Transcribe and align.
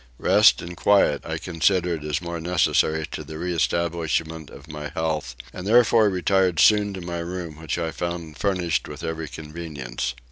Rest 0.17 0.63
and 0.63 0.75
quiet 0.75 1.23
I 1.27 1.37
considered 1.37 2.03
as 2.03 2.23
more 2.23 2.39
necessary 2.41 3.05
to 3.11 3.23
the 3.23 3.37
reestablishment 3.37 4.49
of 4.49 4.67
my 4.67 4.89
health 4.89 5.35
and 5.53 5.67
therefore 5.67 6.09
retired 6.09 6.59
soon 6.59 6.91
to 6.95 7.01
my 7.01 7.19
room 7.19 7.57
which 7.59 7.77
I 7.77 7.91
found 7.91 8.39
furnished 8.39 8.87
with 8.87 9.03
every 9.03 9.27
convenience. 9.27 10.15